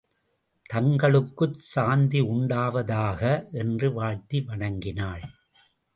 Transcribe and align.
தங்களுக்குச் 0.69 1.59
சாந்தியுண்டாவதாக! 1.75 3.21
என்று 3.53 3.93
வாழ்த்தி 3.93 4.41
வணங்கினாள். 4.41 5.25